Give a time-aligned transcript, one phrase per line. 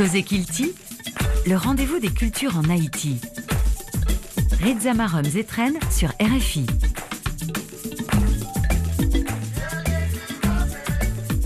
[0.00, 0.72] Cosé Kilti,
[1.46, 3.20] le rendez-vous des cultures en Haïti.
[4.64, 6.64] Reza Marom Zetren sur RFI.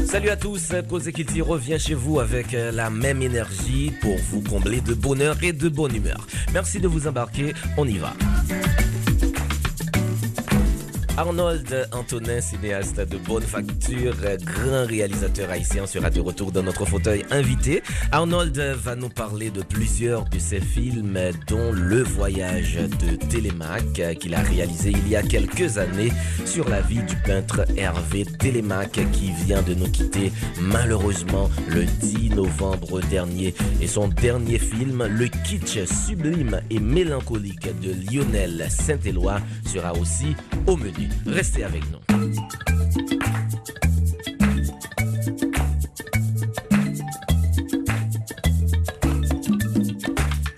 [0.07, 4.41] Salut à tous, Cause Kilti revient chez vous avec euh, la même énergie pour vous
[4.43, 6.25] combler de bonheur et de bonne humeur.
[6.53, 8.13] Merci de vous embarquer, on y va.
[11.17, 17.25] Arnold Antonin, cinéaste de bonne facture, grand réalisateur haïtien, sera de retour dans notre fauteuil
[17.31, 17.85] invité.
[18.11, 24.35] Arnold va nous parler de plusieurs de ses films, dont Le Voyage de Télémaque, qu'il
[24.35, 26.11] a réalisé il y a quelques années
[26.47, 32.31] sur la vie du peintre Hervé Télémaque, qui vient de nous quitter malheureusement le 10
[32.31, 33.55] novembre dernier.
[33.81, 40.35] Et son dernier film, Le kitsch sublime et mélancolique de Lionel Saint-Éloi, sera aussi
[40.67, 41.04] au menu.
[41.27, 42.74] Restez avec nous.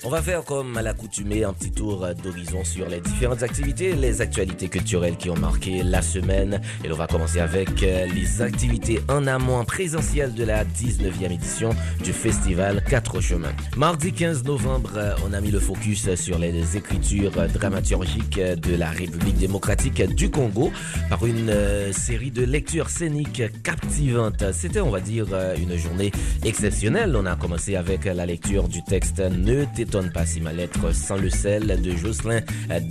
[0.07, 4.21] On va faire comme à l'accoutumée un petit tour d'horizon sur les différentes activités, les
[4.21, 6.61] actualités culturelles qui ont marqué la semaine.
[6.85, 11.71] Et on va commencer avec euh, les activités en amont présentielles de la 19e édition
[12.05, 13.53] du festival Quatre Chemins.
[13.77, 19.39] Mardi 15 novembre, on a mis le focus sur les écritures dramaturgiques de la République
[19.39, 20.71] démocratique du Congo
[21.11, 24.45] par une euh, série de lectures scéniques captivantes.
[24.53, 26.13] C'était, on va dire, euh, une journée
[26.45, 27.17] exceptionnelle.
[27.17, 29.65] On a commencé avec la lecture du texte Ne
[29.97, 32.41] t'étonne pas si ma lettre sans le sel de Jocelyn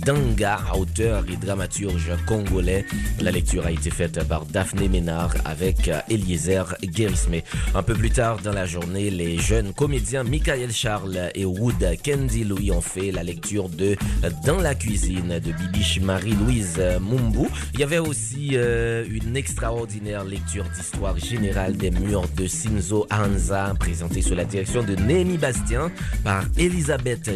[0.04, 2.84] Danga, auteur et dramaturge congolais.
[3.20, 7.44] La lecture a été faite par Daphné Ménard avec Eliezer Guérismé.
[7.76, 12.42] Un peu plus tard dans la journée, les jeunes comédiens Michael Charles et Wood Candy
[12.42, 13.96] Louis ont fait la lecture de
[14.44, 17.46] Dans la cuisine de Bibiche Marie-Louise Mumbu.
[17.74, 23.74] Il y avait aussi euh, une extraordinaire lecture d'histoire générale des murs de Sinzo Hanza
[23.78, 25.92] présentée sous la direction de Némi Bastien
[26.24, 26.44] par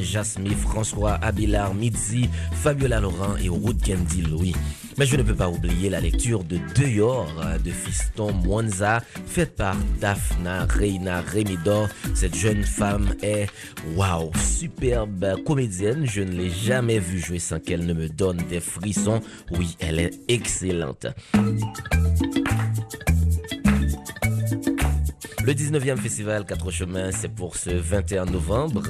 [0.01, 4.55] Jasmine, François Abelard, Midzi, Fabiola Laurent et Ruth Candy Louis.
[4.99, 7.33] Mais je ne peux pas oublier la lecture de Dehors
[7.65, 11.89] de Fiston Mwanza, faite par Daphna Reina Remidor.
[12.15, 13.47] Cette jeune femme est,
[13.97, 16.07] waouh, superbe comédienne.
[16.07, 19.21] Je ne l'ai jamais vue jouer sans qu'elle ne me donne des frissons.
[19.53, 21.07] Oui, elle est excellente.
[25.43, 28.83] Le 19e festival Quatre Chemins, c'est pour ce 21 novembre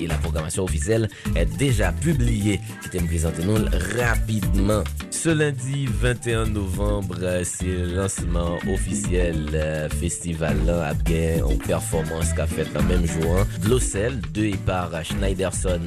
[0.00, 2.60] et la programmation officielle est déjà publiée.
[2.82, 3.58] Qui t'aime présenter nous
[3.98, 4.82] rapidement.
[5.10, 12.66] Ce lundi 21 novembre, c'est le lancement officiel festival là, bien en performance qu'a fait
[12.72, 13.44] le même jour.
[13.62, 15.80] Glossel, deux par Schneiderson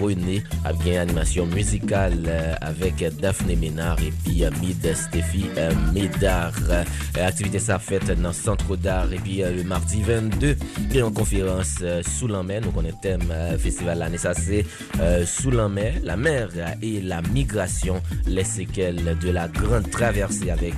[0.00, 5.50] René, a bien animation musicale avec Daphné Ménard et puis Mid Stéphie
[5.92, 6.54] Médard.
[7.20, 10.56] Activité ça faite dans le centre d'art et puis le mardi 22
[10.94, 12.62] et en conférence euh, sous la mer.
[12.62, 14.64] Donc on est thème euh, festival l'année ça c'est
[15.00, 16.48] euh, sous la mer, la mer
[16.80, 20.74] et la migration, les séquelles de la grande traversée avec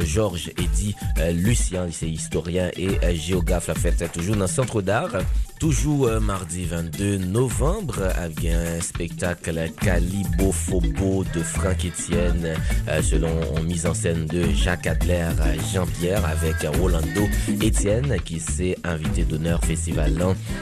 [0.00, 0.94] Georges Eddy
[1.34, 3.68] Lucien, c'est historien et géographe.
[3.68, 5.10] La fête toujours dans le centre d'art.
[5.58, 12.54] Toujours mardi 22 novembre, a bien un spectacle Calibophobo de Franck Etienne,
[13.02, 13.28] selon
[13.64, 15.28] mise en scène de Jacques Adler,
[15.72, 17.22] Jean-Pierre, avec Rolando
[17.60, 20.14] Etienne, qui s'est invité d'honneur festival.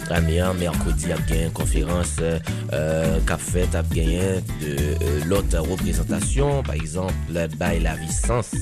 [0.08, 2.16] À mercredi, a bien une conférence
[2.72, 7.14] euh, qu'a fait, bien de l'autre représentation, par exemple,
[7.58, 8.54] Bail la Vicence,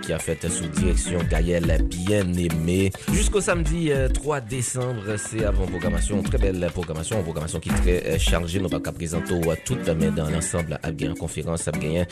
[0.00, 2.92] qui a fait sous direction Gaël Bien-Aimé.
[3.12, 8.60] Jusqu'au samedi 3 décembre, c'est avant programmation, très belle programmation, programmation qui est très chargée.
[8.60, 9.34] Nous pas présenter
[9.64, 12.06] tout, mais dans l'ensemble, à bien conférence, à bien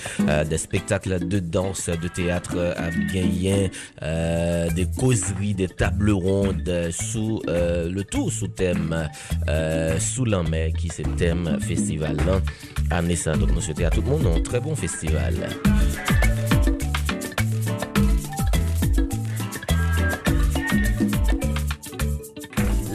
[0.48, 2.90] des spectacles de danse, de théâtre, à
[4.02, 9.08] euh, des causeries, des tables rondes sous euh, le tout sous thème
[9.48, 12.40] euh, sous la mer qui c'est thème festival là.
[12.90, 15.34] Amenez ça, donc nous souhaitons à tout le monde un très bon festival.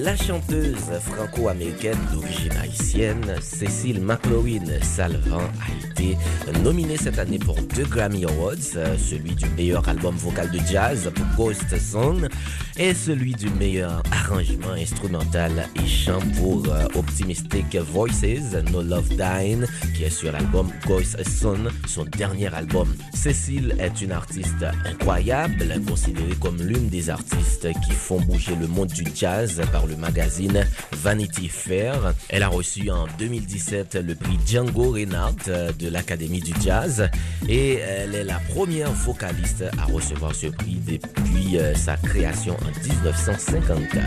[0.10, 6.18] La chanteuse franco-américaine d'origine haïtienne, Cécile McLaurin Salvant, a été
[6.64, 8.56] nominée cette année pour deux Grammy Awards,
[8.98, 12.28] celui du meilleur album vocal de jazz pour Ghost Song
[12.76, 16.64] et celui du meilleur arrangement instrumental et chant pour
[16.96, 22.96] Optimistic Voices, No Love Dying, qui est sur l'album Ghost Son, son dernier album.
[23.14, 28.88] Cécile est une artiste incroyable, considérée comme l'une des artistes qui font bouger le monde
[28.88, 32.14] du jazz par le magazine Vanity Fair.
[32.30, 37.10] Elle a reçu en 2017 le prix Django Reinhardt de l'Académie du Jazz
[37.48, 44.02] et elle est la première vocaliste à recevoir ce prix depuis sa création en 1954.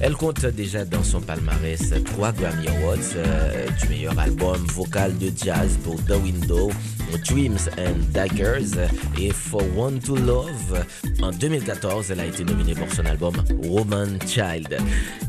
[0.00, 5.78] Elle compte déjà dans son palmarès trois Grammy Awards du meilleur album vocal de jazz
[5.82, 6.70] pour The Window,
[7.18, 8.76] Dreams and Daggers
[9.18, 10.84] et For One to Love.
[11.22, 13.34] En 2014, elle a été nominée pour son album
[13.64, 14.78] Woman Child.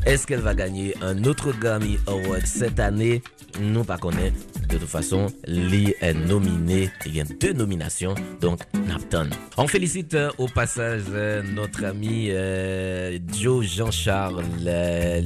[0.04, 3.22] Est-ce qu'elle va gagner un autre Grammy Award cette année?
[3.60, 4.36] Nous pas connaître.
[4.68, 6.90] De toute façon, Lee est nominé.
[7.06, 9.30] Il y a deux nominations, donc Napton.
[9.56, 14.42] On félicite euh, au passage euh, notre ami euh, Joe Jean-Charles,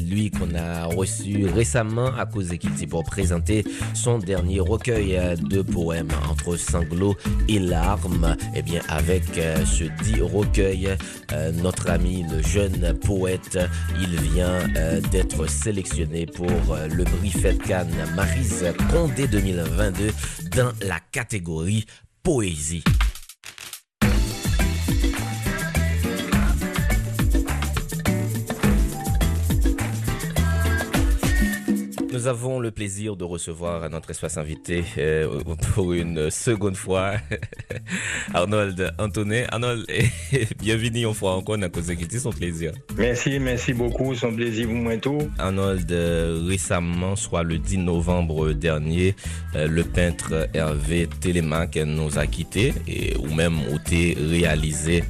[0.08, 3.64] lui qu'on a reçu récemment à cause qu'il pour présenter
[3.94, 7.16] son dernier recueil de poèmes entre sanglots
[7.48, 8.36] et larmes.
[8.54, 10.96] Et eh bien, avec ce dit recueil,
[11.62, 13.58] notre ami, le jeune poète,
[14.00, 14.60] il vient
[15.10, 20.10] d'être sélectionné pour le Briefet Cannes Marise Condé 2022
[20.56, 21.86] dans la catégorie
[22.22, 22.84] poésie.
[32.20, 35.40] Nous avons le plaisir de recevoir notre espace invité euh,
[35.72, 37.12] pour une seconde fois
[38.34, 39.46] Arnold Antonet.
[39.50, 39.86] Arnold,
[40.58, 42.72] bienvenue une fois encore dans Cause son plaisir.
[42.98, 45.30] Merci, merci beaucoup, son plaisir vous moi tout.
[45.38, 49.16] Arnold, euh, récemment, soit le 10 novembre dernier,
[49.56, 55.04] euh, le peintre Hervé Télémac nous a quittés et ou même été réalisé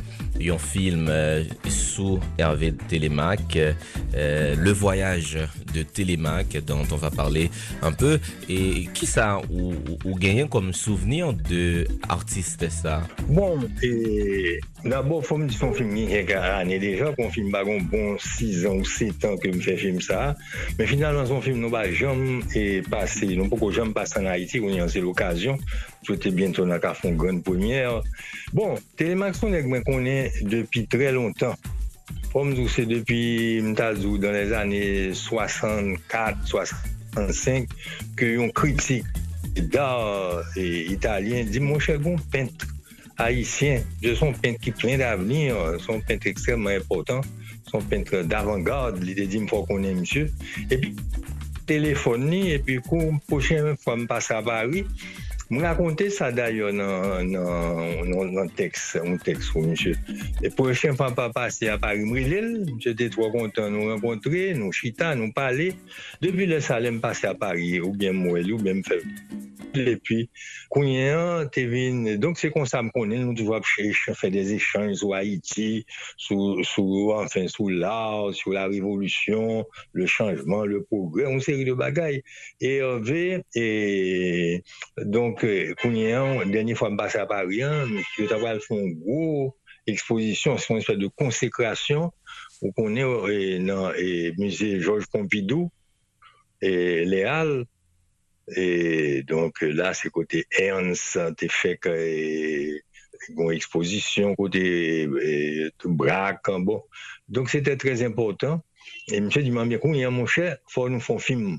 [0.48, 5.38] un film euh, sous Hervé Télémac, euh, Le voyage
[5.75, 7.50] de Télémac, dont on va parler
[7.82, 8.19] un peu.
[8.48, 13.02] Et qui ça, ou, ou, gagné comme souvenir de artiste ça?
[13.28, 17.50] Bon, et d'abord, faut me dire son film il y a quelques déjà, qu'on filme
[17.50, 20.37] pas bon 6 ans ou 7 ans que je fais film ça.
[20.78, 22.40] Mais finalement, son film, nous, bah, jamais
[22.90, 25.58] passé, pas que jamais passé en Haïti, on y a l'occasion.
[26.02, 28.00] J'étais bientôt dans la grande première.
[28.52, 31.55] Bon, Télémac, son qu'on connaît depuis très longtemps.
[32.32, 37.69] Comme c'est depuis dans les années 64, 65,
[38.17, 39.05] que un critique
[39.56, 42.67] d'art italien dit Mon cher, bon peintre
[43.19, 47.20] haïtien, je suis un peintre qui plein d'avenir, son peintre extrêmement important,
[47.70, 50.31] son peintre d'avant-garde, l'idée dit faut qu'on est monsieur.
[50.70, 50.97] Et puis,
[51.67, 54.85] téléphone, et puis, la prochaine fois, je passe à Paris,
[55.50, 59.97] Mwen rakonte sa dayo nan teks, nan teks pou monsye.
[60.47, 65.11] E pochen fan pa pase a Paris Mrilil, jete tro kontan nou renkontre, nou chita,
[65.19, 65.73] nou pale.
[66.23, 69.50] Depi le salem pase a Paris, ou bien mweli, ou bien mfevi.
[69.75, 70.31] Et puis,
[72.19, 75.87] donc c'est comme ça qu'on est, nous devons faire des échanges sur Haïti,
[76.17, 76.56] sur,
[77.14, 82.22] enfin, sur l'art, sur la révolution, le changement, le progrès, une série de bagailles.
[82.61, 84.62] Et, Hervé, et
[84.99, 89.52] donc, la dernière fois, je passé à Paris, hein, monsieur Taval fait une grosse
[89.87, 92.12] exposition, c'est une espèce de consécration,
[92.62, 95.70] où on est dans le musée Georges Pompidou,
[96.62, 97.64] et Léal,
[98.56, 105.08] et donc là, c'est côté Ernst, t'es fait une exposition côté
[105.85, 106.82] Braque, bon.
[107.29, 108.64] Donc c'était très important.
[109.08, 111.58] Et monsieur dit, bien, il y a mon cher, faut nous faire un film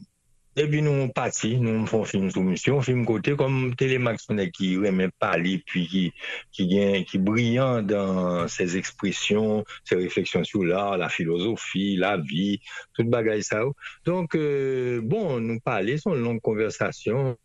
[0.57, 3.35] et puis nous, on partit, nous, on fait un film sur monsieur, on film côté
[3.37, 6.13] comme Télémax, qui remet parler, puis qui,
[6.51, 6.67] qui,
[7.05, 12.59] qui est brillant dans ses expressions, ses réflexions sur l'art, la philosophie, la vie,
[12.93, 13.63] tout bagaille ça.
[14.03, 17.37] Donc, euh, bon, nous parler, son longue conversation,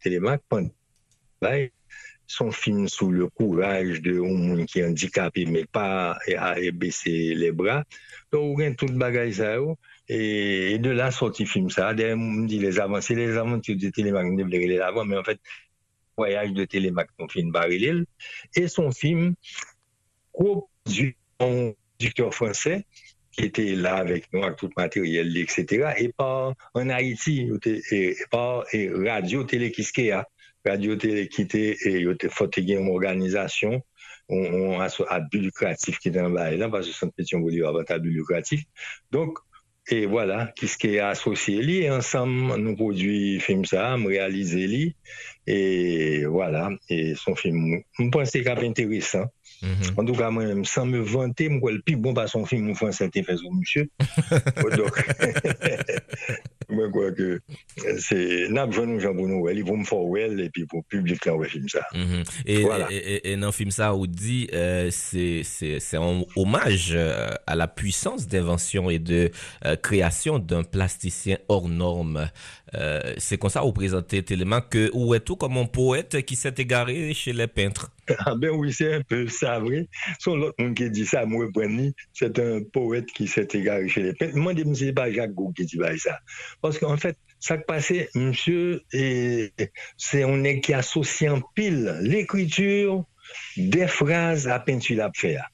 [0.00, 0.42] Télémax,
[2.26, 7.34] son film sur le courage de un monde qui est handicapé, mais pas à, baisser
[7.34, 7.84] les bras.
[8.32, 9.56] Donc, on tout bagaille ça.
[10.08, 11.94] Et, de là, sorti film ça.
[11.94, 15.24] D'ailleurs, on me dit les avancées, les aventures de Télémac, on les avant, mais en
[15.24, 15.40] fait,
[16.16, 19.34] Voyage de Télémac, on fait une barre Et son film,
[20.32, 22.86] produit un producteur français,
[23.32, 25.92] qui était là avec nous, avec tout le matériel, etc.
[25.98, 27.50] Et pas en Haïti,
[27.90, 30.26] et pas et Radio Télé Kiskeya.
[30.64, 32.28] Radio Télé qui était, et il était
[32.72, 33.82] une organisation
[34.28, 38.62] on, a à but lucratif qui est dans là, parce que Bolivar à but lucratif.
[39.12, 39.38] Donc,
[39.88, 44.96] et voilà, qu'est-ce qui est associé li, ensemble, nous produisons film ça, réaliser li,
[45.46, 49.26] et voilà, et son film, je pense que c'est intéressant.
[49.62, 50.00] Mm-hmm.
[50.00, 53.10] En tout cas, moi, sans me vanter, moi, le plus bon pas son film français,
[53.12, 53.88] fait sur monsieur.
[54.76, 55.06] Donc,
[56.72, 57.36] Mwen kwa ke
[58.02, 58.18] se
[58.50, 60.82] nap joun nou jan pou nou wel, i pou m fò wel, e pi pou
[60.90, 61.84] publik la wè film sa.
[62.42, 64.44] E nan film sa ou di,
[64.94, 69.22] se an omaj a la pwisans d'invensyon e de
[69.86, 71.70] kreasyon d'un plastisyen or
[72.72, 73.16] norm.
[73.18, 77.12] Se kon sa ou prezante teleman ke ou etou komon poète ki se te gare
[77.14, 77.92] che le pentre.
[78.18, 79.88] Ah ben oui, c'est un peu ça, vrai.
[80.18, 81.46] Son l'autre qui dit ça, moi,
[82.12, 84.36] c'est un poète qui s'est égaré chez les peintres.
[84.36, 86.18] Moi, je ne pas Jacques Gou qui dit ça.
[86.60, 93.04] Parce qu'en fait, ça qui passé, monsieur, c'est on est qui associe en pile l'écriture
[93.56, 95.50] des phrases à peinture à faire.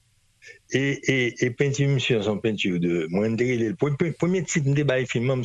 [0.75, 5.43] Et, et, peinture, monsieur, son peinture de Moindre, le premier titre de film,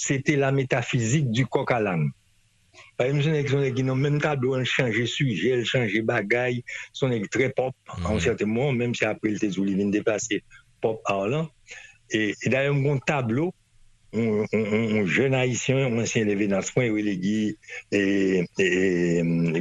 [0.00, 2.10] c'était la métaphysique du coq à l'âne.
[2.96, 6.62] Par exemple, son ek nan menm tablo an chanje suje, an chanje bagay,
[6.96, 10.40] son ek tre pop, an certain moun, menm si apre lte zou li vin deplase
[10.80, 11.48] pop a lan.
[12.08, 13.50] E dayan moun tablo,
[14.16, 17.14] un jen haisyen, un ansyen leve nan swen, ou le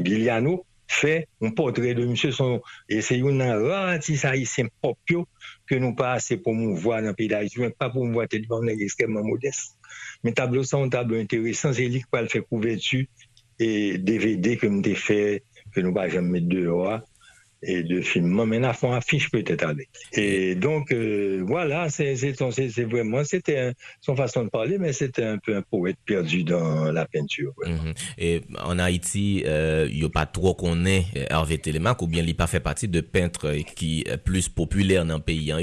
[0.07, 0.55] Giliano,
[0.89, 4.97] fe un potre de msye son, e se yon nan ratis haisyen pop
[5.69, 8.17] yo, ke nou pa ase pou mou vwa nan pi da haisyen, pa pou mou
[8.17, 9.75] vwa te dvan nan ekstremman modest.
[10.25, 13.05] Men tablo sa, un tablo interesan, se li kwa l fè kouvetu,
[13.59, 17.01] et DVD que me fait que nous pas jamais de dehors
[17.61, 18.45] et de films.
[18.45, 19.89] Mais à fond affiche peut-être avec.
[20.13, 22.15] Et donc, euh, voilà, c'est
[22.83, 27.05] vraiment, c'était son façon de parler, mais c'était un peu un poète perdu dans la
[27.05, 27.53] peinture.
[27.65, 27.93] Mhm.
[28.17, 32.07] Et en Haïti, euh, il n'y a pas trop qu'on est euh, Hervé Télémac, ou
[32.07, 35.53] bien il pas fait partie de peintres qui est plus populaire dans le pays.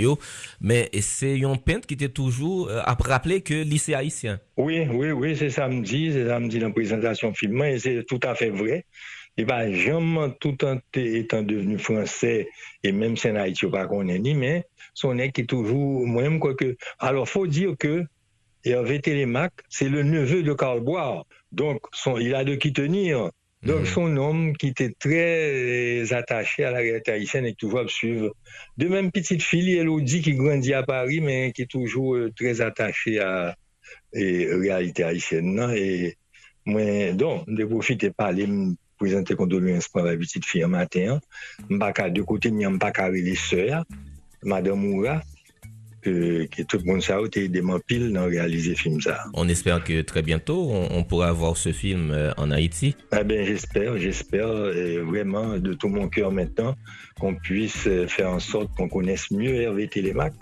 [0.60, 4.40] Mais c'est un peintre qui était toujours à rappeler que lycée haïtien.
[4.56, 8.34] Oui, oui, oui, c'est samedi, c'est samedi dans la présentation filmée, et c'est tout à
[8.34, 8.84] fait vrai.
[9.38, 12.48] Et bien, jamais tout en étant devenu français,
[12.82, 14.64] et même si en Haïti, pas qu'on est ni, mais
[14.94, 16.76] son est qui est toujours, moi-même, quoi que.
[16.98, 18.04] Alors, faut dire que
[18.64, 21.24] Hervé Télémac, c'est le neveu de Karl Boire.
[21.52, 23.30] Donc, son, il a de qui tenir.
[23.62, 23.86] Donc, mhm.
[23.86, 28.32] son homme qui était très attaché à la réalité haïtienne et toujours à suivre.
[28.76, 32.60] De même, petite fille, Elodie, qui grandit à Paris, mais qui est toujours euh, très
[32.60, 33.54] attachée à
[34.12, 35.72] la réalité haïtienne.
[35.76, 36.16] Et
[36.64, 38.46] moi, donc, je profite de parler
[38.98, 41.20] prezente kondolens pa la vitit fiyan maten,
[41.68, 43.82] mpa ka de kote, mpa ka rele sè,
[44.42, 45.20] madame Moura,
[46.06, 47.48] que, que, tout le monde ça été
[47.86, 49.24] pile dans réaliser film ça.
[49.34, 52.94] On espère que très bientôt on, pourra voir ce film euh, en Haïti.
[53.10, 54.48] Ah ben j'espère, j'espère
[55.04, 56.76] vraiment de tout mon cœur maintenant
[57.18, 60.34] qu'on puisse euh, faire en sorte qu'on connaisse mieux Hervé Télémac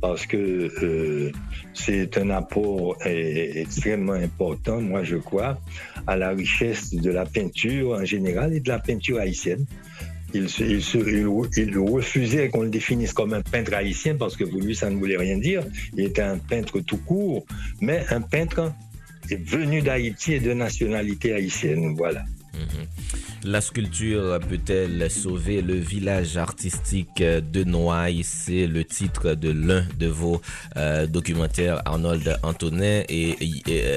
[0.00, 1.32] parce que euh,
[1.74, 5.58] c'est un apport extrêmement important, moi je crois,
[6.06, 9.66] à la richesse de la peinture en général et de la peinture haïtienne.
[10.34, 14.96] Il, refusait qu'on le définisse comme un peintre haïtien parce que pour lui, ça ne
[14.96, 15.62] voulait rien dire.
[15.96, 17.46] Il était un peintre tout court,
[17.80, 18.72] mais un peintre
[19.30, 21.94] venu d'Haïti et de nationalité haïtienne.
[21.96, 22.24] Voilà.
[22.54, 22.86] Mhm.
[23.44, 28.22] La sculpture peut-elle sauver le village artistique de Noailles?
[28.24, 30.40] C'est le titre de l'un de vos
[30.76, 33.02] euh, documentaires, Arnold Antonin.
[33.08, 33.36] Et,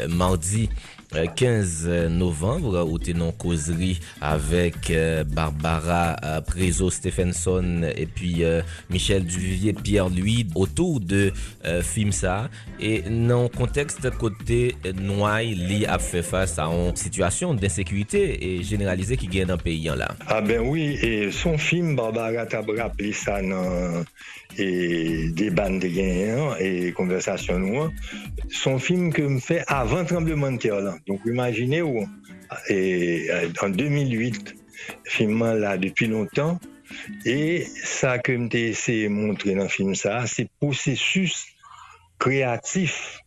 [0.09, 0.69] mardi,
[1.11, 8.61] 15 novembre où tu non causerie avec euh, Barbara euh, Prezo Stephenson et puis euh,
[8.89, 11.31] Michel Duvivier Pierre-Louis autour de
[11.81, 12.49] film ça
[12.79, 19.17] et dans contexte côté Noailles li a fait face à une situation d'insécurité et généralisée
[19.17, 20.09] qui gagne dans le pays là.
[20.27, 24.03] Ah ben oui et son film Barbara t'a rappelé ça dans
[24.57, 27.91] et des bandes de gagnants et conversations noires.
[28.49, 30.96] Son film que me fait avant tremblement de terre.
[31.05, 32.05] Donc imaginez où.
[32.69, 34.55] Et euh, en 2008
[35.05, 36.59] film là depuis longtemps.
[37.25, 41.45] Et ça que me essayé de montrer dans le film ça c'est processus
[42.19, 43.21] créatif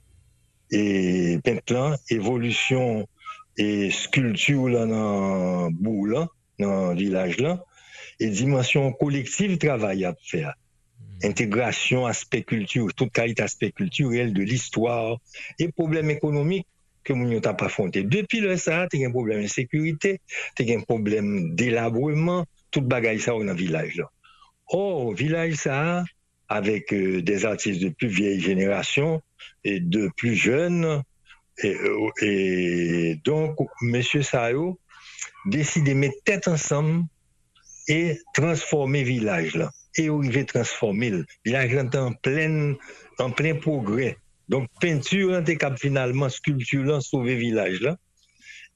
[0.70, 3.06] et maintenant évolution
[3.56, 7.64] et sculpture là dans bout là dans le village là.
[8.18, 10.54] Et dimension collective travail à faire.
[11.22, 15.18] Intégration aspect culture, toute qualité aspect culturel de l'histoire
[15.58, 16.66] et problèmes économiques
[17.04, 18.02] que nous n'avons pas affronté.
[18.02, 20.21] Depuis le un problème de sécurité,
[20.57, 24.11] tu as un problème d'élabourement, tout bagaille ça dans le village là.
[24.73, 26.04] Oh, village ça,
[26.49, 29.21] avec euh, des artistes de plus vieille génération
[29.64, 31.02] et de plus jeunes,
[31.62, 34.78] et, euh, donc, Monsieur Sao
[35.47, 37.04] décide de mettre tête ensemble
[37.88, 41.12] et transformer village là et il veut transformer.
[41.12, 42.75] En plein,
[43.19, 44.16] en plein progrès.
[44.50, 47.97] Donc, peinture, c'est finalement sculpture, là, sauver village là.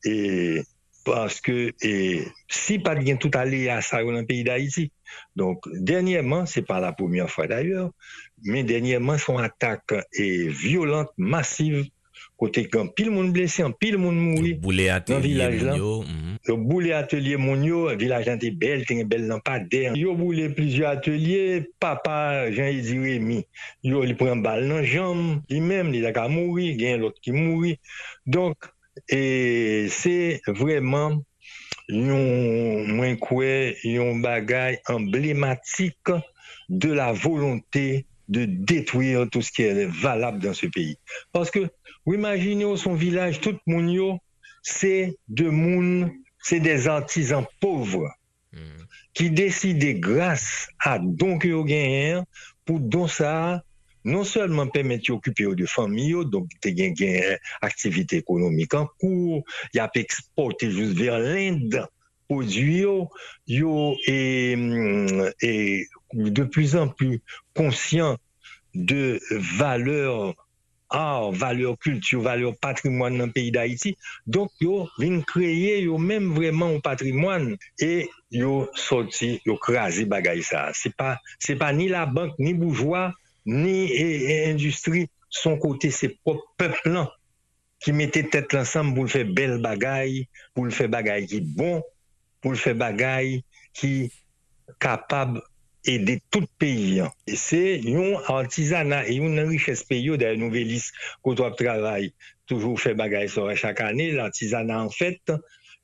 [0.05, 0.63] Et
[1.05, 4.93] parce que et, si pas bien tout aller à ça dans le pays d'Haïti.
[5.35, 7.91] Donc, dernièrement, c'est pas la première fois d'ailleurs,
[8.45, 11.85] mais dernièrement, son attaque est violente, massive
[12.41, 14.55] kote kan pil moun blese, an pil moun mouri.
[14.61, 15.93] Boulé atelier moun yo.
[16.47, 19.97] Yo boulé atelier moun yo, vilaj lan te bel, te gen bel lan pa der.
[19.99, 23.43] Yo boulé plizye atelier, papa Jean-Yzi Rémy,
[23.87, 27.77] yo li pren bal nan jam, li mem li laka mouri, gen lot ki mouri.
[28.27, 28.71] Donk,
[29.11, 31.21] e se vreman
[31.89, 36.13] yon mwen kwe, yon bagay emblematik
[36.69, 40.97] de la volonté de détruire tout ce qui est valable dans ce pays.
[41.33, 41.69] Parce que,
[42.07, 44.19] vous imaginez son village, tout le monde,
[44.63, 46.13] c'est de moun,
[46.43, 48.11] c'est des artisans pauvres
[48.53, 48.59] hmm.
[49.15, 52.25] qui décident grâce à don que ont
[52.65, 53.63] pour don ça
[54.05, 59.81] non seulement permettre d'occuper de familles, donc de une activité économique en cours, il y
[59.81, 61.87] a exporter juste vers l'Inde,
[62.29, 62.85] produits,
[63.47, 64.57] yo est,
[65.43, 67.21] est de plus en plus
[67.55, 68.17] conscient
[68.75, 70.35] de valeurs
[70.91, 73.97] art, valeurs culture, valeurs patrimoine dans le pays d'Haïti.
[74.27, 80.43] Donc, yo vient créer yo même vraiment un patrimoine et yo sorti, yo crasé bagay
[80.43, 80.71] ça.
[80.73, 83.13] C'est pas, c'est pas ni la banque, ni bourgeois,
[83.47, 83.91] ni
[84.47, 87.07] industrie, son côté, c'est propre peuple
[87.81, 91.83] qui mettait tête ensemble pour le faire belle bagaille, pour le faire bagaille qui bon,
[92.45, 94.13] pour le faire bagaille qui
[94.79, 95.41] capable
[95.83, 97.01] d'aider tout pays.
[97.27, 102.13] Et c'est un artisanat et une richesse pays dans nouvelle liste qu'on doit travailler.
[102.47, 104.13] Toujours faire bagaille chaque année.
[104.13, 105.23] L'artisanat, en fait,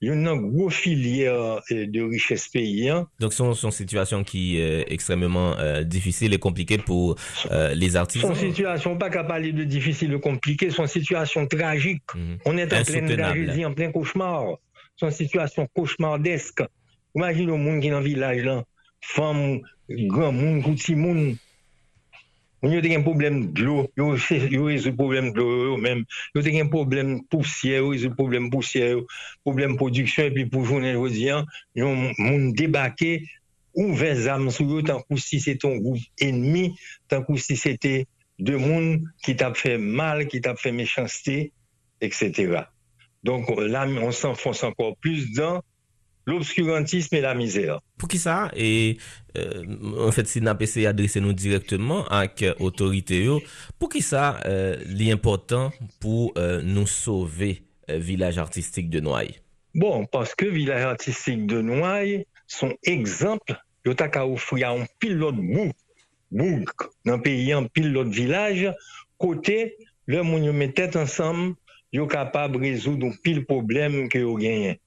[0.02, 2.92] il y a une grosse filière euh, de richesse pays.
[3.18, 7.16] Donc, c'est une situation qui est extrêmement euh, difficile et compliquée pour
[7.50, 8.34] euh, les artisans.
[8.34, 12.02] Son situation, pas qu'à parler de difficile ou compliquée, son situation tragique.
[12.14, 12.38] Mhm.
[12.44, 14.58] On est en pleine tragédie, en plein cauchemar.
[15.00, 16.62] Son situation cauchemardesque.
[17.14, 18.64] Imagine le monde qui est dans le village là,
[19.00, 21.36] femmes, grand monde, petit monde.
[22.60, 24.10] On a un problème de l'eau, yo
[24.64, 28.98] résout le problème de l'eau a un problème poussière, yo résout le problème poussière,
[29.42, 31.30] problème production et puis pour journée aujourd'hui,
[31.74, 31.88] yo
[32.18, 33.26] monde débarqué
[33.72, 36.78] ouvert les sur eux tant que si c'est ton groupe ennemi,
[37.08, 38.06] tant que si c'était
[38.38, 41.52] deux monde qui t'a fait mal, qui t'a fait méchanceté,
[42.02, 42.64] etc.
[43.22, 45.62] Donc là, on s'enfonce encore plus dans
[46.26, 47.80] l'obscurantisme et la misère.
[48.00, 48.96] Pou ki sa, e,
[49.36, 49.64] euh,
[49.98, 53.36] en fèt fait, si NAPC adrese nou direktman ak otorite euh, yo,
[53.80, 57.50] pou ki sa euh, li important pou euh, nou sauve
[57.90, 59.40] euh, village artistique de Nouaille?
[59.74, 63.52] Bon, paske village artistique de Nouaille son ekzamp
[63.86, 65.76] yo tak a oufou ya an pil lot bouk,
[66.32, 68.72] bouk nan peyi an pil lot village,
[69.20, 69.58] kote
[70.10, 71.54] le moun yo metet ansam
[71.94, 74.80] sont capables de résoudre pile problème que vous gagnez.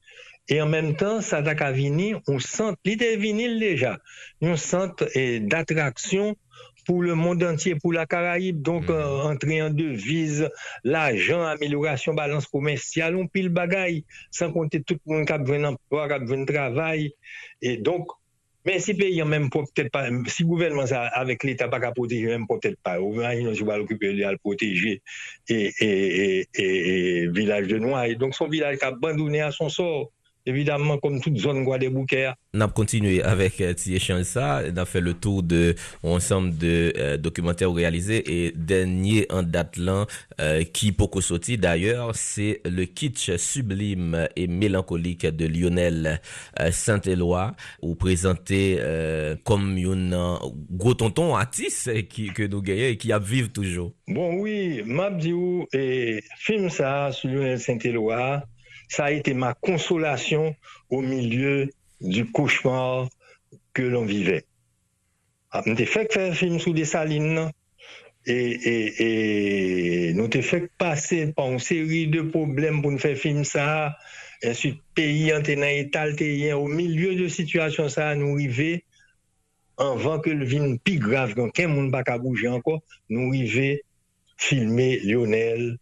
[0.48, 3.98] Et en même temps, ça a venir on centre, l'idée vinyle déjà,
[4.42, 6.36] un centre d'attraction
[6.86, 9.32] pour le monde entier, pour la Caraïbe, donc mm -hmm.
[9.32, 10.50] entrée en devise,
[10.82, 15.60] l'argent, amélioration, balance commerciale, on pile bagaille, sans compter tout le monde qui a besoin
[15.60, 17.14] d'emploi, qui a besoin de travail.
[17.62, 18.06] Et donc,
[18.64, 23.00] mais si peut-être pas, si le gouvernement avec l'État pas qu'à protéger, même peut-être pas,
[23.00, 25.02] ou bien je vais l'occuper de le protéger
[25.48, 28.16] et, et, et, et, village de Noailles.
[28.16, 30.10] Donc son village qui a abandonné à son sort
[30.46, 32.14] évidemment comme toute zone Guadeloupe.
[32.54, 33.74] On a continué avec euh,
[34.24, 39.42] ça, on a fait le tour de ensemble de euh, documentaires réalisés et dernier en
[39.42, 40.06] date là
[40.40, 46.20] euh, qui beaucoup sorti d'ailleurs, c'est le kitsch sublime et mélancolique de Lionel
[46.60, 47.52] euh, Saint-Éloi
[47.82, 49.78] ou présenté euh, comme
[50.12, 50.38] un
[50.70, 53.92] gros tonton artiste qui que nous gagnons et qui a vivre toujours.
[54.08, 58.42] Bon oui, Mabdiou et film ça sur Lionel Saint-Éloi
[58.88, 60.54] ça a été ma consolation
[60.90, 61.70] au milieu
[62.00, 63.08] du cauchemar
[63.72, 64.44] que l'on vivait.
[65.50, 67.50] Ah, nous avons fait faire un film sous des salines
[68.26, 73.16] et, et, et nous avons fait passer par une série de problèmes pour nous faire
[73.16, 73.96] film ça.
[74.44, 76.06] Ensuite, pays état
[76.58, 78.84] au milieu de situation ça nous arriver
[79.76, 83.82] avant que le film plus grave, quand quelqu'un ne pas bouger encore, nous arriver
[84.36, 85.78] filmer Lionel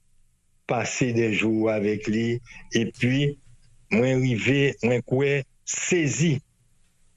[0.72, 2.26] pase de jou avèk li,
[2.78, 3.36] epi
[3.92, 6.38] mwen rive, mwen kwe sezi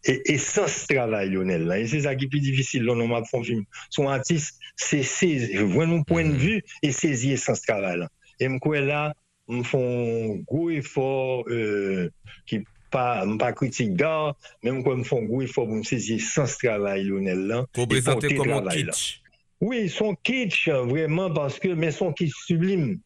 [0.05, 1.79] e esans travay Lionel la.
[1.81, 3.63] E se sa ki pi divisil lò nan map fon film.
[3.93, 8.09] Son atis se sezi, vwen nou poen de vu, e sezi esans travay la.
[8.37, 9.07] E mwen kwe la,
[9.49, 12.07] mwen fon gwo efor euh,
[12.49, 12.61] ki
[12.95, 14.31] mwen pa kritik da,
[14.63, 17.63] men mwen mwen fon gwo efor mwen sezi esans travay Lionel la.
[17.73, 19.21] Kou prezante komon kitsch.
[19.63, 21.33] Oui, son kitsch, vreman,
[21.79, 22.99] men son kitsch sublime.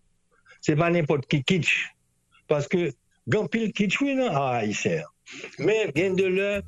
[0.61, 1.93] C'est pas n'importe qui kitsch.
[2.47, 2.91] Parce que,
[3.27, 5.13] grand pile kitsch, oui, non, ah, il sert.
[5.59, 6.61] Mais, gain de l'heure,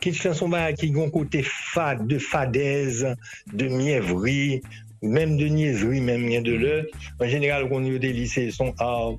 [0.00, 3.14] kitsch son qui ont côté fade, de fadaise,
[3.52, 4.60] de mièvrerie,
[5.02, 6.84] même de niaiserie, même rien de l'heure.
[7.20, 9.10] En général, quand on des lycées sont à,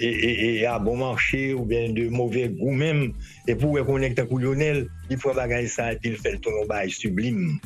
[0.00, 3.12] et, à bon marché ou bien de mauvais goût même.
[3.46, 6.50] Et pour reconnaître un Lionel, il faut bagailler ça et puis il fait le ton
[6.66, 7.58] bail sublime.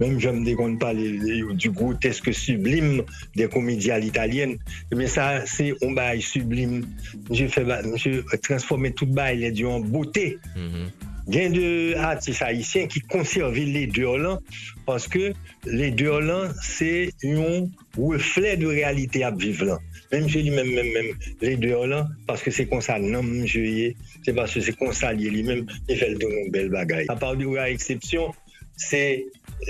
[0.00, 3.02] Même je me déconne pas du grotesque sublime
[3.36, 4.56] des comédies à l'italienne.
[4.94, 6.86] Mais ça, c'est un bail sublime.
[7.30, 7.64] Je fais,
[7.96, 10.38] je transformer tout bail en beauté.
[10.56, 11.14] Mm-hmm.
[11.26, 14.38] Il y a des artistes haïtiens qui conservent les deux là
[14.84, 15.32] parce que
[15.64, 19.78] les deux là, c'est un reflet de réalité à vivre là.
[20.12, 23.22] Même je dis même, même, même les deux là, parce que c'est comme ça, non,
[23.46, 27.06] je c'est parce que c'est comme ça, lui-même, il fait le don belle bagaille.
[27.08, 28.34] À part de exception,
[28.76, 29.26] c'est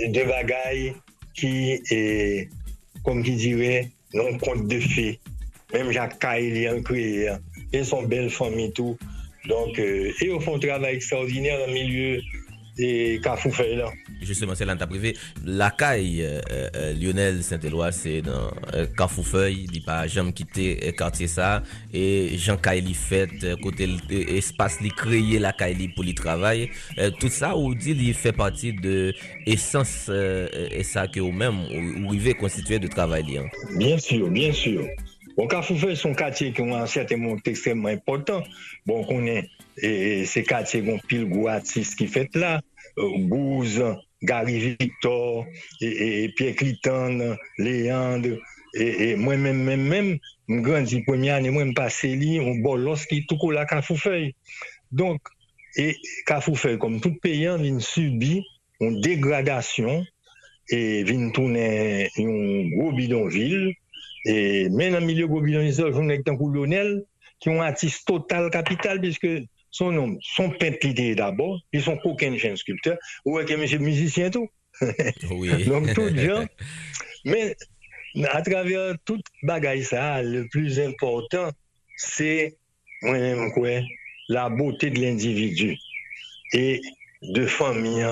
[0.09, 0.95] des bagailles
[1.35, 2.49] qui est,
[3.05, 5.19] comme qui dirait, non compte de fait.
[5.73, 7.31] Même Jacques Caille, il a créé,
[7.73, 8.97] et son belle famille tout.
[9.47, 12.21] Donc, euh, et au fond, travail extraordinaire dans le milieu
[12.77, 13.91] des Cafoufeuilles là.
[14.23, 15.17] Justement, c'est là ta privé.
[15.45, 19.67] La caille euh, euh, Lionel Saint-Éloi, c'est dans euh, Cafoufeuille.
[19.73, 21.63] Il pas jamais quitté quartier ça.
[21.93, 23.29] Et Jean Kaili fait
[23.63, 26.71] côté espace li créé la caille pour le travail.
[27.21, 29.15] tout ça, ou dit, il fait partie de
[29.47, 31.67] essence et ça que vous-même,
[32.01, 33.39] vous arrivez constitué de travail.
[33.39, 33.47] Hein.
[33.77, 34.87] Bien sûr, bien sûr.
[35.37, 38.47] Bon, Wakafoufe son katye ki yon ansye te moun ekstremman important.
[38.87, 42.61] Bon konen, se katye yon pil gwo atis ki fet la,
[42.97, 43.81] Gouz,
[44.23, 45.45] Gary Victor,
[45.81, 48.39] Pierre Cliton, Leandre,
[49.19, 50.15] mwen men men men,
[50.47, 54.33] mwen grandzi premye ane mwen mpase li, mwen bolos ki toukou la Kafoufei.
[54.95, 55.35] Donk,
[56.31, 58.37] Kafoufei, kom tout peyan, vin subi
[58.79, 60.05] yon degradasyon,
[60.71, 61.67] vin toune
[62.23, 63.73] yon gro bidonvil,
[64.25, 67.05] et même dans le milieu gobinanisme, je suis un colonel
[67.41, 69.29] qui ont un artiste total capital, puisque
[69.71, 74.49] son nom, son peintre d'abord, ils sont aucun jeune sculpteur, ou est monsieur musicien tout.
[75.31, 75.65] Oui.
[75.67, 76.47] Donc tout gens.
[77.25, 77.57] Mais
[78.31, 81.51] à travers toute bagaille ça, le plus important,
[81.97, 82.57] c'est
[83.03, 83.81] moi-même quoi,
[84.29, 85.77] la beauté de l'individu
[86.53, 86.81] et
[87.23, 88.07] de famille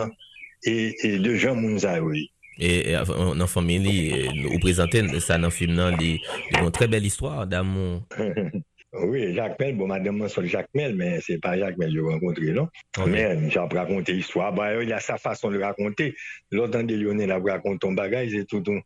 [0.65, 2.32] et, de gens Mounzaoui.
[2.59, 2.99] E, e
[3.39, 6.19] nan fami li, e, ou prezante sa nan film nan, li
[6.59, 8.03] yon tre bel istwa, damon.
[8.95, 11.95] Oui, Jacques Mel, bon, madame, moi, c'est Jacques Mel, mais c'est pas Jacques Mel que
[11.95, 12.69] j'ai rencontré, non?
[12.99, 13.09] Okay.
[13.09, 14.53] Mais euh, j'ai raconté l'histoire.
[14.53, 16.15] Bah, euh, il y a sa façon de raconter.
[16.51, 18.79] L'autre, dans des Lyonnais, il a raconté ton bagage et tout, tout.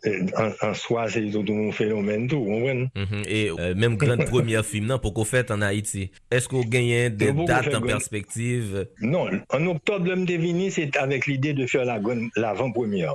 [0.00, 2.86] an swa se yon tou moun fenomen tou, mwen.
[3.26, 7.68] E menm grand premier film nan pou ko fèt an Haiti, esko genyen de dat
[7.74, 8.74] an perspektiv?
[9.04, 13.12] Non, an oktobre m devini, se avèk l'ide de fèr l'avant-premier.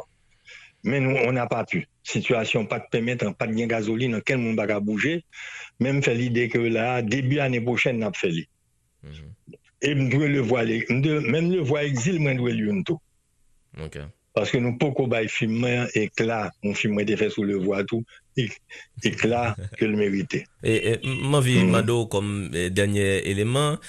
[0.87, 1.83] Men nou, an a pa pu.
[2.07, 5.19] Situasyon pa t'pemet an pat gen gazoli nan ken moun baga bouje,
[5.83, 8.45] men m fè l'ide ke la, debi anè pochèn nap fè li.
[9.83, 13.01] E m dwe le vwa, mèm le vwa exil mwen dwe li yon tou.
[13.83, 13.99] Ok.
[14.37, 18.05] Paske nou poko bay filmen ekla, moun filmen te fè sou le vwa tou,
[19.07, 20.43] ekla ke l merite.
[20.61, 21.71] E, e, mwen vi mm.
[21.73, 23.79] Mado kom e, denye eleman,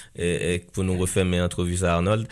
[0.73, 2.25] pou nou refèmè entrovisa Arnold,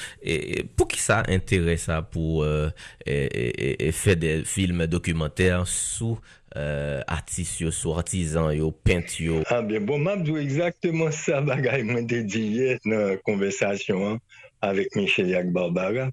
[0.74, 2.72] pou ki sa entere sa pou euh,
[3.06, 6.18] fè de film dokumentèr sou
[6.58, 9.44] euh, artis yo, sou artisan yo, pent yo?
[9.54, 14.22] A, bien, bon, mwen djou exactement sa bagay mwen te diye nan konversasyon an,
[14.66, 16.10] avèk Micheliak Barbara,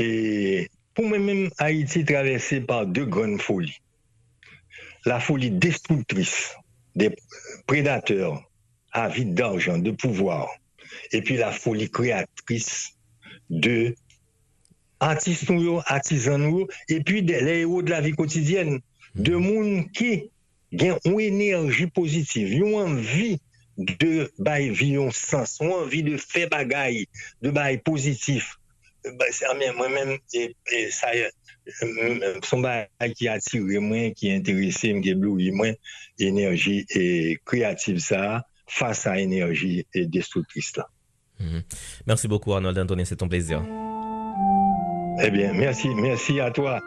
[0.00, 3.78] e pour moi-même, Haïti est traversé par deux grandes folies.
[5.04, 6.54] La folie destructrice
[6.94, 7.14] des
[7.66, 8.42] prédateurs
[8.92, 10.48] avides d'argent, de pouvoir,
[11.12, 12.92] et puis la folie créatrice
[13.50, 13.94] de
[15.00, 15.50] artistes
[15.86, 18.80] artisans et puis des héros de la vie quotidienne,
[19.14, 20.30] de monde qui
[20.72, 23.40] ont une énergie positive, ont envie
[23.78, 27.06] de bailler vie un sens, ont envie de faire bagaille,
[27.42, 28.58] de bailler positif,
[29.04, 29.26] bah,
[29.74, 30.54] moi-même, et,
[30.90, 31.08] ça,
[31.82, 32.62] euh, son
[33.16, 35.68] qui attire moi, qui intéresse, qui éblouit moi,
[36.18, 40.88] énergie et créative ça, face à énergie et destructrice là.
[41.40, 41.62] Mhm.
[42.06, 43.62] Merci beaucoup Arnold Anthony, c'est ton plaisir.
[45.22, 46.80] Eh bien, merci, merci à toi.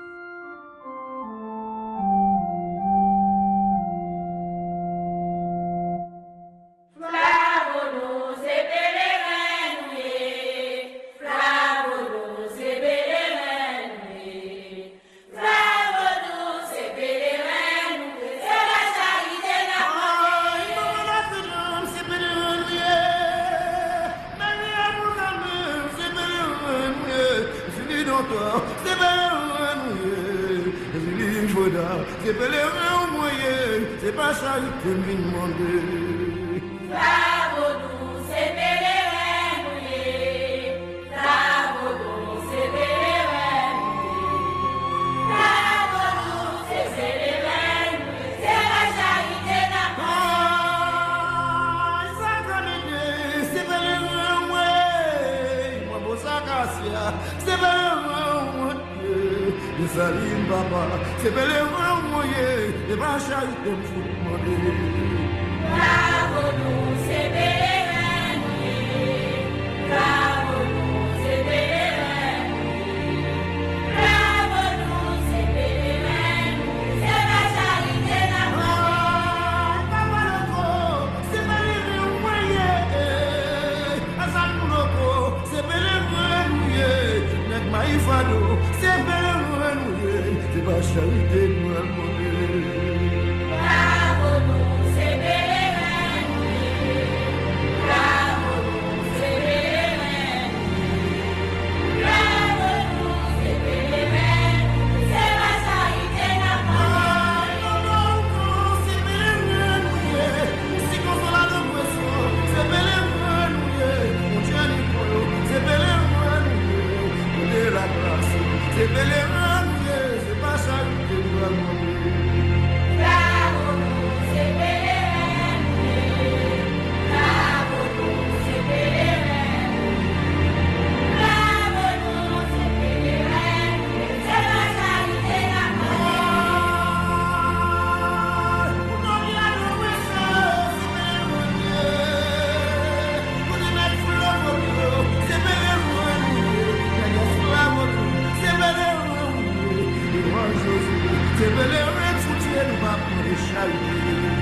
[153.26, 154.35] you shall be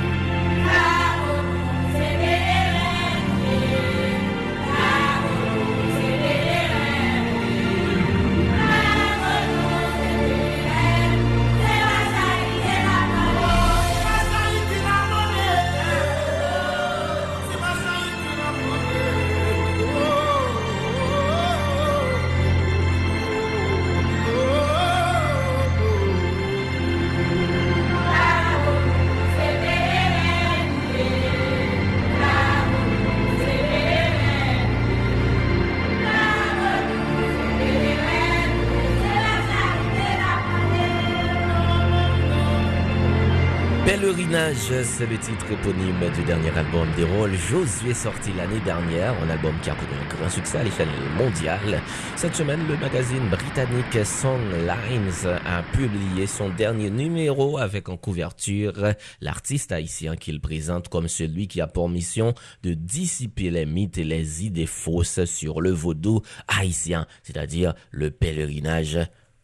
[44.33, 47.35] c'est le titre éponyme du dernier album des rôles.
[47.35, 51.79] Josué sorti l'année dernière, un album qui a connu un grand succès à l'échelle mondiale.
[52.15, 58.73] Cette semaine, le magazine britannique Songlines a publié son dernier numéro avec en couverture
[59.21, 64.03] l'artiste haïtien qu'il présente comme celui qui a pour mission de dissiper les mythes et
[64.03, 68.97] les idées fausses sur le vaudou haïtien, c'est-à-dire le pèlerinage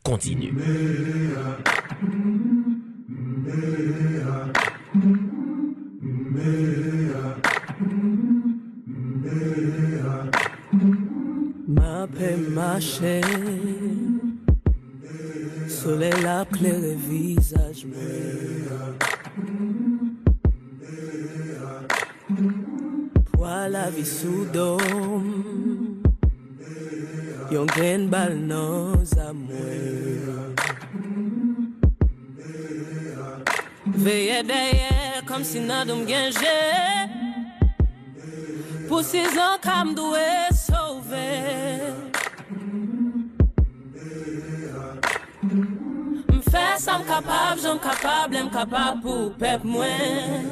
[0.03, 0.51] continu.
[3.45, 4.68] Ma
[12.07, 13.21] pe mache
[15.67, 17.85] Soleil la claire visage
[23.31, 26.01] Poil la vie sous dôme.
[27.51, 29.69] Yon gen bal nan zamwe
[33.99, 36.55] Veye derrière comme si nan doum genje
[38.87, 41.91] Pour six ans kam doué sauver
[46.31, 50.47] M'fè sam kapab, j'en kapab, l'em kapab pou pep mwen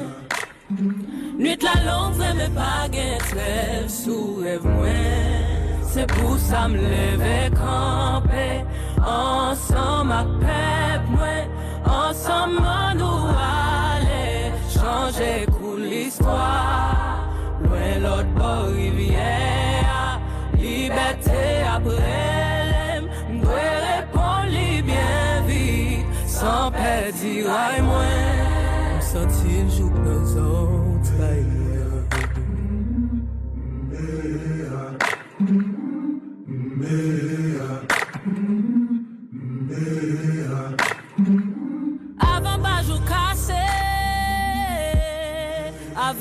[1.38, 7.48] Nuit la longue, vreme pa gen trêve sou rêve mwen C'est pour ça me lever
[7.56, 8.60] camper
[9.00, 11.47] Ensemble à pep mwen
[11.84, 12.62] Ensemble
[12.96, 17.28] nous aller Changer cool l'histoire.
[17.62, 20.20] Loin l'autre bord rivière
[20.54, 21.94] Liberté après.
[21.94, 29.00] L'aime M'doit répondre bien vite Sans perdre moins.
[29.00, 30.78] Sentir le jour présent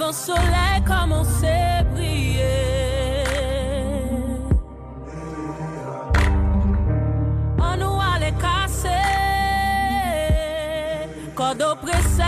[0.07, 3.25] Avant soleil commence à briller
[7.57, 8.87] On nous allait casser
[11.35, 12.23] Cordeau pressé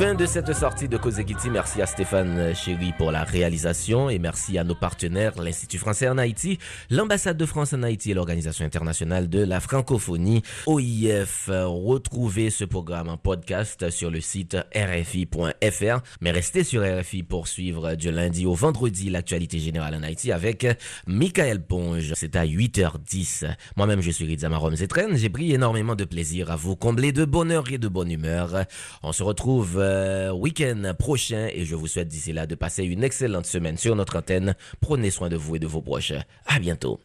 [0.00, 1.50] Fin de cette sortie de Kozekiti.
[1.50, 6.16] Merci à Stéphane Chéry pour la réalisation et merci à nos partenaires, l'Institut français en
[6.16, 6.58] Haïti,
[6.88, 11.50] l'ambassade de France en Haïti et l'Organisation internationale de la francophonie, OIF.
[11.50, 16.00] Retrouvez ce programme en podcast sur le site rfi.fr.
[16.22, 20.66] Mais restez sur RFI pour suivre du lundi au vendredi l'actualité générale en Haïti avec
[21.06, 22.14] Michael Ponge.
[22.14, 23.54] C'est à 8h10.
[23.76, 25.14] Moi-même, je suis Rizama Zetren.
[25.14, 28.64] J'ai pris énormément de plaisir à vous combler de bonheur et de bonne humeur.
[29.02, 33.04] On se retrouve euh, week-end prochain et je vous souhaite d'ici là de passer une
[33.04, 34.54] excellente semaine sur notre antenne.
[34.80, 36.12] Prenez soin de vous et de vos proches.
[36.46, 37.00] À bientôt.